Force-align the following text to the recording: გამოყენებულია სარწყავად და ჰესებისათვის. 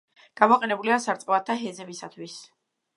გამოყენებულია 0.39 0.97
სარწყავად 1.05 1.47
და 1.51 1.59
ჰესებისათვის. 1.63 2.45